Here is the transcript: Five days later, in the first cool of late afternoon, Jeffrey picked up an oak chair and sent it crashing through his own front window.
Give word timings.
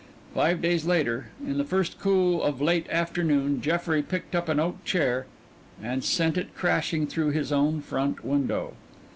Five 0.33 0.63
days 0.63 0.85
later, 0.87 1.27
in 1.45 1.59
the 1.59 1.63
first 1.63 1.99
cool 1.99 2.41
of 2.41 2.59
late 2.59 2.89
afternoon, 2.89 3.61
Jeffrey 3.61 4.01
picked 4.01 4.33
up 4.33 4.49
an 4.49 4.59
oak 4.59 4.83
chair 4.83 5.27
and 5.79 6.03
sent 6.03 6.39
it 6.39 6.55
crashing 6.55 7.05
through 7.05 7.29
his 7.29 7.51
own 7.51 7.81
front 7.81 8.25
window. 8.25 8.73